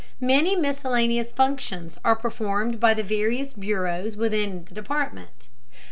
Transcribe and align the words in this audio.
Many 0.19 0.55
miscellaneous 0.55 1.31
functions 1.31 1.99
are 2.03 2.15
performed 2.15 2.79
by 2.79 2.95
the 2.95 3.03
various 3.03 3.53
bureaus 3.53 4.17
within 4.17 4.65
the 4.65 4.73
department. 4.73 5.49